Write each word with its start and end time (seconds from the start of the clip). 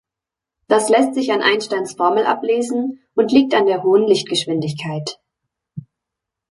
Das 0.67 0.89
lässt 0.89 1.13
sich 1.13 1.31
an 1.31 1.43
Einsteins 1.43 1.93
Formel 1.93 2.25
ablesen 2.25 3.03
und 3.13 3.31
liegt 3.31 3.53
an 3.53 3.67
der 3.67 3.83
hohen 3.83 4.07
Lichtgeschwindigkeit. 4.07 5.19